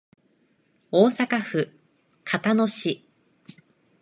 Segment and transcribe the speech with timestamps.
[0.89, 1.69] 大阪府
[2.25, 3.03] 交野市